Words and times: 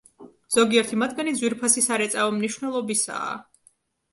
ზოგიერთი 0.53 0.97
მათგანი 1.01 1.33
ძვირფასი 1.41 1.83
სარეწაო 1.89 2.33
მნიშვნელობისაა. 2.39 3.29